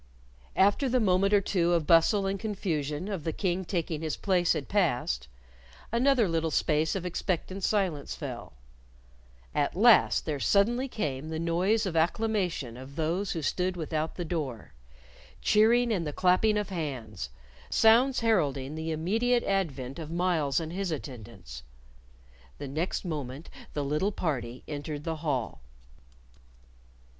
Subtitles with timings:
[0.55, 4.53] After the moment or two of bustle and confusion of the King taking his place
[4.53, 5.27] had passed,
[5.91, 8.53] another little space of expectant silence fell.
[9.53, 14.25] At last there suddenly came the noise of acclamation of those who stood without the
[14.25, 14.73] door
[15.39, 17.29] cheering and the clapping of hands
[17.69, 21.61] sounds heralding the immediate advent of Myles and his attendants.
[22.57, 25.61] The next moment the little party entered the hall.